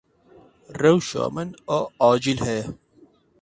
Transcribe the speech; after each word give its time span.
Rewşa 0.81 1.23
min 1.35 1.49
a 1.77 1.79
acîl 2.09 2.39
heye. 2.45 2.63